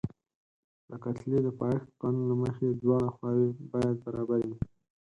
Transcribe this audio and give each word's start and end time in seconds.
د 0.89 0.91
کتلې 1.03 1.39
د 1.43 1.47
پایښت 1.59 1.87
قانون 2.01 2.25
له 2.31 2.35
مخې 2.43 2.67
دواړه 2.71 3.07
خواوې 3.15 3.49
باید 3.71 3.97
برابرې 4.05 4.45
وي. 4.49 4.59